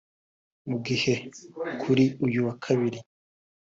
[0.69, 1.13] Mu gihe
[1.81, 2.99] kuri uyu wa Kabiri